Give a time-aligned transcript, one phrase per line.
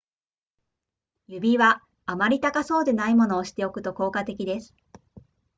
[1.27, 4.73] 指輪あまり高そうでないものをしておくと効果的です